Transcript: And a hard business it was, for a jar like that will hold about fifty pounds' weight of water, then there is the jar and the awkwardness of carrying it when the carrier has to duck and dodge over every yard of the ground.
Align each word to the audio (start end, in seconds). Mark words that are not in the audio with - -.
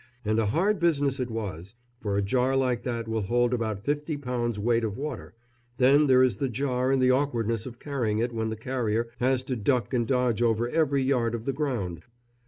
And 0.25 0.39
a 0.39 0.47
hard 0.47 0.79
business 0.79 1.19
it 1.19 1.29
was, 1.29 1.75
for 1.99 2.17
a 2.17 2.23
jar 2.23 2.55
like 2.55 2.81
that 2.81 3.07
will 3.07 3.21
hold 3.21 3.53
about 3.53 3.85
fifty 3.85 4.17
pounds' 4.17 4.57
weight 4.57 4.83
of 4.83 4.97
water, 4.97 5.35
then 5.77 6.07
there 6.07 6.23
is 6.23 6.37
the 6.37 6.49
jar 6.49 6.91
and 6.91 6.99
the 6.99 7.11
awkwardness 7.11 7.67
of 7.67 7.77
carrying 7.77 8.17
it 8.17 8.33
when 8.33 8.49
the 8.49 8.55
carrier 8.55 9.09
has 9.19 9.43
to 9.43 9.55
duck 9.55 9.93
and 9.93 10.07
dodge 10.07 10.41
over 10.41 10.67
every 10.67 11.03
yard 11.03 11.35
of 11.35 11.45
the 11.45 11.53
ground. 11.53 12.01